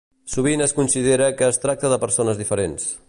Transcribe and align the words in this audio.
Sovint 0.35 0.63
es 0.67 0.73
considera 0.77 1.27
que 1.41 1.49
es 1.49 1.63
tracta 1.67 1.93
de 1.93 2.01
persones 2.07 2.41
diferents. 2.43 2.91